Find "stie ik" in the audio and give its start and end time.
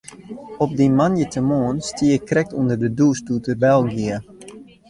1.91-2.25